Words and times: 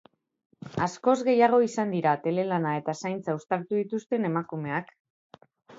Askoz 0.85 1.15
gehiago 1.27 1.59
izan 1.67 1.93
dira 1.97 2.15
telelana 2.25 2.75
eta 2.81 2.99
zaintza 3.05 3.39
uztartu 3.43 3.83
dituzten 3.85 4.31
emakumeak. 4.35 4.95